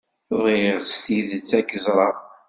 [0.41, 2.15] Bɣiɣ s tidet ad k-ẓreɣ.